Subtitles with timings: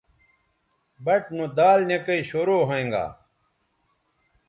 [1.05, 3.05] بَٹ نو دال نِکئ شروع ھوینگا